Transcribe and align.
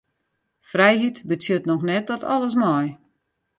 Frijheid 0.71 1.17
betsjut 1.29 1.65
noch 1.69 1.83
net 1.91 2.05
dat 2.11 2.27
alles 2.33 2.55
mei. 2.61 2.85